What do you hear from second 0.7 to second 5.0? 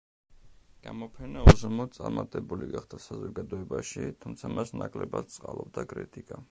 გამოფენა უზომოდ წარმატებული გახდა საზოგადოებაში, თუმცა მას